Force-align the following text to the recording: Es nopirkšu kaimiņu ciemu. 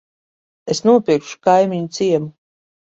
Es 0.75 0.81
nopirkšu 0.89 1.39
kaimiņu 1.51 1.95
ciemu. 2.01 2.35